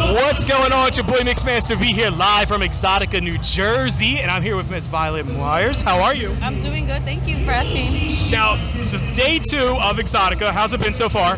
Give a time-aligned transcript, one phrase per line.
[0.00, 0.88] What's going on?
[0.88, 4.70] It's your boy Mixmaster B here live from Exxxotica, New Jersey, and I'm here with
[4.70, 5.82] Miss Violet Myers.
[5.82, 6.34] How are you?
[6.40, 7.02] I'm doing good.
[7.04, 8.30] Thank you for asking.
[8.30, 10.50] Now, this is day two of Exxxotica.
[10.50, 11.36] How's it been so far?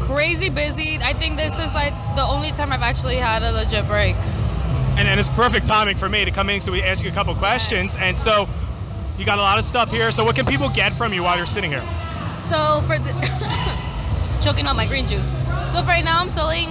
[0.00, 0.98] Crazy busy.
[1.02, 4.14] I think this is like the only time I've actually had a legit break.
[4.96, 7.14] And, and it's perfect timing for me to come in so we ask you a
[7.14, 7.96] couple questions.
[7.96, 8.48] And so,
[9.18, 10.12] you got a lot of stuff here.
[10.12, 11.84] So, what can people get from you while you're sitting here?
[12.34, 13.10] So for the
[14.42, 15.26] choking on my green juice.
[15.72, 16.68] So for right now, I'm selling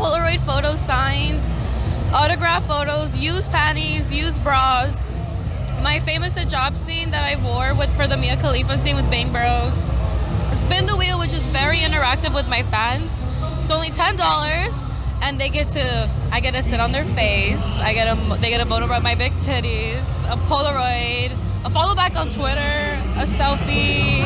[0.00, 1.52] Polaroid photos, signs,
[2.14, 5.06] autograph photos, used panties, used bras.
[5.82, 9.30] My famous hijab scene that I wore with for the Mia Khalifa scene with Bang
[9.30, 9.74] Bros.
[10.58, 13.12] Spin the wheel, which is very interactive with my fans.
[13.62, 14.74] It's only ten dollars,
[15.20, 17.62] and they get to I get to sit on their face.
[17.76, 20.00] I get a they get a photo of my big titties,
[20.32, 24.24] a Polaroid, a follow back on Twitter, a selfie,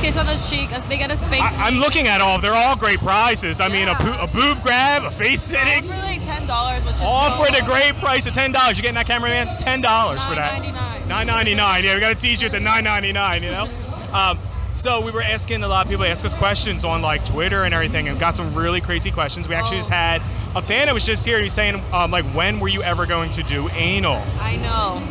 [0.00, 0.70] kiss on the cheek.
[0.88, 1.42] They a spank.
[1.42, 2.40] I, I'm looking at all.
[2.40, 3.60] They're all great prizes.
[3.60, 4.22] I mean, a, Yeah.
[4.24, 5.84] a boob grab, a face sitting.
[5.90, 8.52] all for like ten dollars, which is all so for the great price of ten
[8.52, 8.78] dollars.
[8.78, 9.56] You getting that cameraman?
[9.58, 10.62] Ten dollars for that.
[10.62, 11.06] $9.99.
[11.08, 11.84] Nine ninety nine.
[11.84, 13.42] Yeah, we got to teach you at the nine ninety nine.
[13.42, 13.68] You know.
[14.12, 14.38] Um,
[14.72, 17.74] so we were asking a lot of people ask us questions on like Twitter and
[17.74, 19.48] everything, and got some really crazy questions.
[19.48, 19.80] We actually Oh.
[19.80, 20.22] just had
[20.54, 21.40] a fan that was just here.
[21.40, 24.22] He's saying um, like, when were you ever going to do anal?
[24.40, 25.02] I know.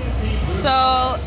[0.44, 1.20] So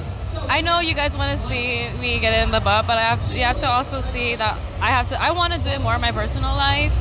[0.48, 3.02] I know you guys want to see me get it in the butt, but I
[3.02, 5.20] have to, you have to also see that I have to.
[5.20, 6.96] I want to do it more in my personal life,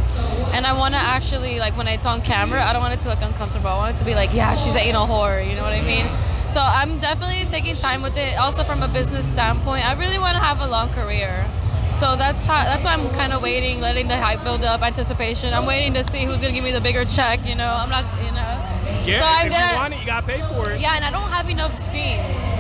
[0.54, 2.64] and I want to actually like when it's on camera.
[2.64, 3.70] I don't want it to look uncomfortable.
[3.70, 5.48] I want it to be like, yeah, she's an anal whore.
[5.48, 6.06] You know what I mean?
[6.52, 8.38] So I'm definitely taking time with it.
[8.40, 11.46] Also from a business standpoint, I really want to have a long career.
[11.92, 12.64] So that's how.
[12.64, 15.54] That's why I'm kind of waiting, letting the hype build up, anticipation.
[15.54, 17.44] I'm waiting to see who's gonna give me the bigger check.
[17.46, 18.06] You know, I'm not.
[18.24, 18.66] You know.
[19.06, 20.82] Yeah, So I'm if gonna- you want it, you got to pay for it.
[20.82, 22.59] Yeah, and I don't have enough scenes.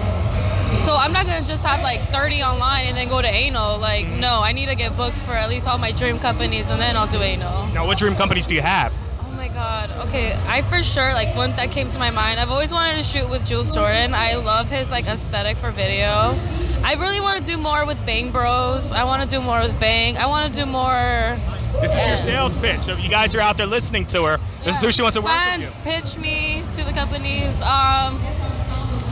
[1.10, 3.80] I'm not gonna just have like 30 online and then go to anal.
[3.80, 6.80] Like, no, I need to get booked for at least all my dream companies and
[6.80, 7.66] then I'll do anal.
[7.70, 8.94] Now, what dream companies do you have?
[9.20, 9.90] Oh my god.
[10.08, 12.40] Okay, I for sure like one that came to my mind.
[12.40, 14.14] I've always wanted to shoot with Jules Jordan.
[14.14, 16.40] I love his like aesthetic for video.
[16.84, 18.92] I really want to do more with Bang Bros.
[18.92, 20.16] I want to do more with Bang.
[20.16, 21.40] I want to do more.
[21.81, 22.81] This is your sales pitch.
[22.81, 25.16] So if you guys are out there listening to her, this is who she wants
[25.16, 25.92] to work Fans with you.
[25.92, 27.59] pitch me to the companies.
[27.64, 28.19] Um,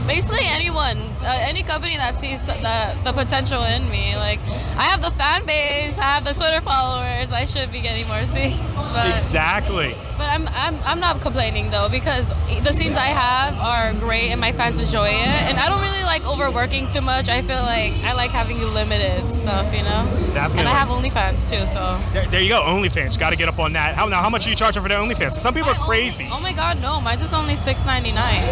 [0.08, 4.16] basically anyone, uh, any company that sees the the potential in me.
[4.16, 4.40] Like
[4.76, 7.30] I have the fan base, I have the Twitter followers.
[7.30, 9.94] I should be getting more scenes, but Exactly.
[10.16, 12.32] but I'm I'm I'm not complaining though because
[12.64, 15.42] the scenes I have are great and my fans enjoy it.
[15.48, 17.28] And I don't really overworking too much.
[17.28, 20.06] I feel like I like having you limited stuff, you know.
[20.34, 20.60] Definitely.
[20.60, 21.98] And I have OnlyFans too, so.
[22.12, 22.60] There, there you go.
[22.60, 23.18] OnlyFans.
[23.18, 23.94] Got to get up on that.
[23.94, 24.20] How now?
[24.20, 25.34] How much are you charging for the OnlyFans?
[25.34, 26.24] Some people are crazy.
[26.24, 27.00] Only, oh my God, no!
[27.00, 28.44] Mine's is only six ninety nine.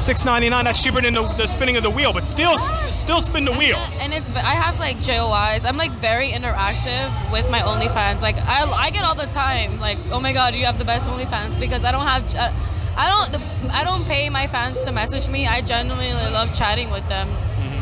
[0.00, 0.64] Six ninety nine.
[0.64, 3.76] That's cheaper than the, the spinning of the wheel, but still, still spin the wheel.
[4.00, 5.64] And it's I have like JOIs.
[5.64, 8.22] I'm like very interactive with my OnlyFans.
[8.22, 11.08] Like I, I get all the time like, oh my god, you have the best
[11.08, 12.28] OnlyFans because I don't have.
[12.28, 12.54] ch-
[12.96, 13.72] I don't.
[13.72, 15.46] I don't pay my fans to message me.
[15.46, 17.28] I genuinely love chatting with them,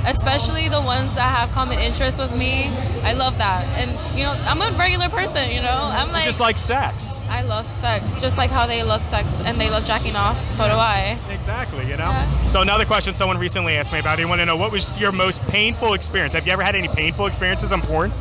[0.07, 2.69] especially the ones that have common interests with me.
[3.03, 5.51] I love that, and you know, I'm a regular person.
[5.51, 7.17] You know, I'm like, Just like sex.
[7.29, 10.43] I love sex, just like how they love sex and they love jacking off.
[10.53, 11.19] So do I.
[11.31, 11.85] Exactly.
[11.89, 12.11] You know.
[12.11, 12.51] Yeah.
[12.51, 14.17] So another question someone recently asked me about.
[14.17, 16.35] They want to know what was your most painful experience.
[16.35, 18.13] Have you ever had any painful experiences on porn?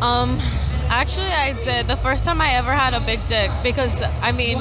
[0.00, 0.38] Um,
[0.88, 1.88] actually, I did.
[1.88, 4.58] The first time I ever had a big dick, because I mean,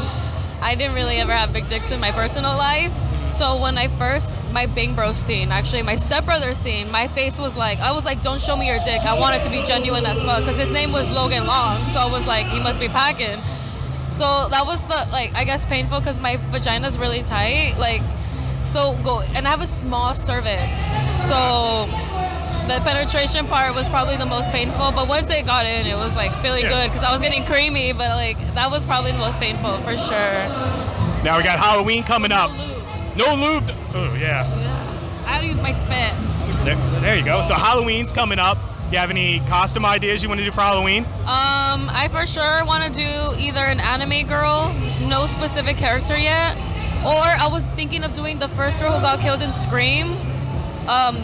[0.63, 2.91] I didn't really ever have big dicks in my personal life.
[3.29, 7.56] So when I first, my Bang Bros scene, actually my stepbrother scene, my face was
[7.56, 9.02] like, I was like, don't show me your dick.
[9.02, 11.79] I want it to be genuine as fuck, because his name was Logan Long.
[11.91, 13.40] So I was like, he must be packing.
[14.09, 17.75] So that was the like, I guess painful, because my vagina's really tight.
[17.79, 18.02] Like,
[18.63, 20.81] so go, and I have a small cervix.
[21.28, 21.90] So
[22.68, 26.16] the penetration part was probably the most painful, but once it got in, it was
[26.16, 26.69] like feeling Yeah.
[26.69, 29.97] good because I was getting creamy, but like that was probably the most painful for
[29.97, 30.47] sure.
[31.23, 32.52] Now we got Halloween coming up.
[33.16, 33.69] No lube.
[33.94, 34.46] Oh yeah.
[35.25, 36.13] I had to use my spit.
[36.66, 37.41] There, there you go.
[37.41, 38.57] So Halloween's coming up.
[38.91, 41.03] You have any costume ideas you want to do for Halloween?
[41.22, 44.72] Um, I for sure want to do either an anime girl,
[45.02, 46.55] no specific character yet,
[47.03, 50.16] or I was thinking of doing the first girl who got killed in Scream,
[50.87, 51.23] um,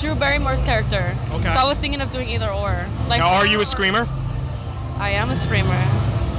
[0.00, 1.14] Drew Barrymore's character.
[1.30, 1.48] Okay.
[1.48, 2.86] So I was thinking of doing either or.
[3.08, 4.08] Like, Now, are you a screamer?
[4.98, 5.78] I am a screamer.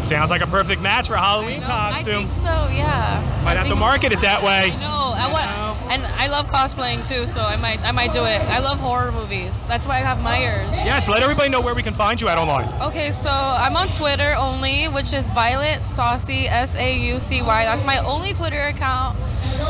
[0.03, 2.25] Sounds like a perfect match for a Halloween No, costume.
[2.25, 3.41] I think so, yeah.
[3.45, 4.71] Might I have to market it that way.
[4.73, 5.13] I know.
[5.15, 5.45] I want,
[5.91, 8.41] and I love cosplaying too, so I might, I might do it.
[8.49, 9.65] I love horror movies.
[9.65, 10.71] That's why I have Myers.
[10.71, 12.69] Yes, let everybody know where we can find you at online.
[12.81, 17.65] Okay, so I'm on Twitter only, which is Violet Saucy S A U C Y.
[17.65, 19.17] That's my only Twitter account.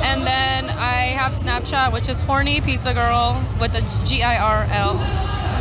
[0.04, 4.68] And then I have Snapchat, which is Horny Pizza Girl with the G I R
[4.70, 4.92] L.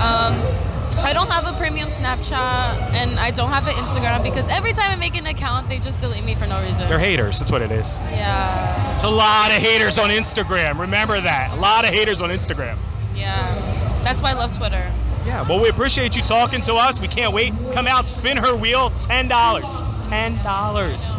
[0.01, 4.73] Um, I don't have a premium Snapchat and I don't have an Instagram because every
[4.73, 6.89] time I make an account, they just delete me for no reason.
[6.89, 7.39] They're haters.
[7.39, 7.99] That's what it is.
[8.11, 10.79] yeah, There's a lot of haters on Instagram.
[10.79, 11.53] Remember that.
[11.53, 12.77] A lot of haters on Instagram.
[13.15, 13.79] yeah.
[14.03, 14.91] That's why I love Twitter.
[15.27, 16.99] Yeah, well, we appreciate you talking to us.
[17.01, 17.53] We can't wait.
[17.73, 19.29] Come out, spin her wheel, $10.
[19.29, 21.15] $10.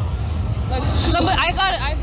[0.70, 2.00] Like, somebody, I got, I've,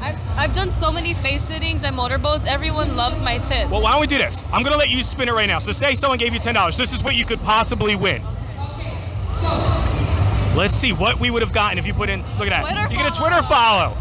[0.00, 2.46] I've, I've done so many face sittings and motorboats.
[2.46, 3.70] Everyone loves my tip.
[3.70, 4.44] Well, why don't we do this?
[4.52, 5.58] I'm going to let you spin it right now.
[5.58, 6.76] So, say someone gave you $10.
[6.76, 8.22] This is what you could possibly win.
[8.70, 10.54] Okay.
[10.54, 12.20] Let's see what we would have gotten if you put in.
[12.38, 12.62] Look at that.
[12.62, 13.18] Twitter you get a.
[13.18, 13.96] Twitter follow.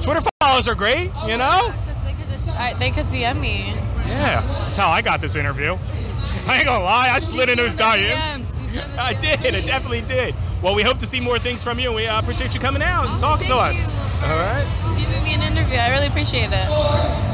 [0.00, 1.72] Twitter follows are great, oh, you know?
[1.86, 3.74] Because they could, I, they could DM me.
[4.06, 5.72] Yeah, that's how I got this interview.
[6.46, 8.10] I ain't gonna lie, I slid into his DMs.
[8.10, 8.62] DMs.
[8.62, 10.34] You sent it I did, I definitely did.
[10.62, 12.82] Well, we hope to see more things from you, and we uh, appreciate you coming
[12.82, 13.90] out and Oh, talking to us.
[14.22, 14.94] All right.
[14.96, 15.76] Giving me an interview.
[15.76, 17.31] I really appreciate it.